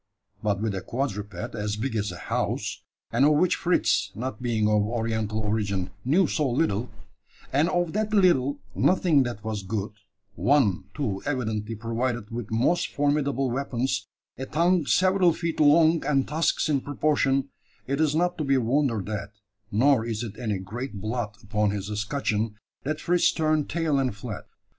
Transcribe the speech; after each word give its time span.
But 0.41 0.59
with 0.63 0.73
a 0.73 0.81
quadruped 0.81 1.53
as 1.53 1.75
big 1.75 1.95
as 1.95 2.11
a 2.11 2.17
house 2.17 2.81
and 3.11 3.23
of 3.23 3.33
which 3.33 3.55
Fritz, 3.55 4.11
not 4.15 4.41
being 4.41 4.67
of 4.67 4.81
Oriental 4.81 5.41
origin, 5.41 5.91
knew 6.03 6.25
so 6.25 6.49
little; 6.49 6.89
and 7.53 7.69
of 7.69 7.93
that 7.93 8.11
little 8.11 8.57
nothing 8.73 9.21
that 9.21 9.43
was 9.43 9.61
good 9.61 9.91
one, 10.33 10.85
too, 10.95 11.21
evidently 11.27 11.75
provided 11.75 12.31
with 12.31 12.49
most 12.49 12.87
formidable 12.87 13.51
weapons, 13.51 14.07
a 14.39 14.47
tongue 14.47 14.87
several 14.87 15.33
feet 15.33 15.59
long, 15.59 16.03
and 16.03 16.27
tusks 16.27 16.67
in 16.67 16.81
proportion 16.81 17.49
it 17.85 18.01
is 18.01 18.15
not 18.15 18.39
to 18.39 18.43
be 18.43 18.57
wondered 18.57 19.07
at, 19.07 19.33
nor 19.71 20.03
is 20.03 20.23
it 20.23 20.35
any 20.39 20.57
great 20.57 20.99
blot 20.99 21.37
upon 21.43 21.69
his 21.69 21.91
escutcheon, 21.91 22.55
that 22.81 22.99
Fritz 22.99 23.31
turned 23.31 23.69
tail 23.69 23.99
and 23.99 24.15
fled. 24.15 24.45